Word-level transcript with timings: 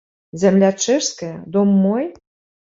Зямля 0.43 0.71
чэшская, 0.85 1.35
дом 1.57 1.69
мой? 1.83 2.05